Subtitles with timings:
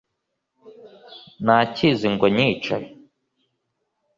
[1.43, 2.75] ntakizi ngo nkice!